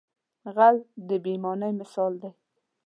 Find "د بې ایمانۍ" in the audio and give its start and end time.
1.07-1.71